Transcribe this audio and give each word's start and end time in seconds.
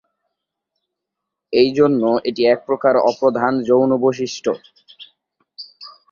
এই 1.53 1.69
জন্য 1.77 2.03
এটি 2.29 2.41
এক 2.45 2.59
প্রকার 2.67 2.93
অপ্রধান 3.09 3.53
যৌন 3.67 3.89
বৈশিষ্ট্য। 4.03 4.51